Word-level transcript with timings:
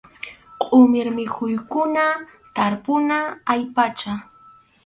Qʼumir 0.63 1.07
mikhuykuna 1.17 2.05
tarpuna 2.55 3.17
allpacha. 3.51 4.13